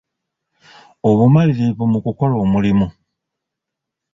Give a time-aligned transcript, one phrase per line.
[1.09, 2.87] Obumanyirivu mu kukola omulimu.